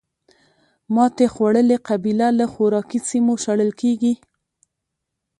ماتې 0.95 1.25
خوړلې 1.33 1.77
قبیله 1.87 2.27
له 2.39 2.45
خوراکي 2.53 2.99
سیمو 3.09 3.33
شړل 3.43 3.71
کېږي. 3.81 4.13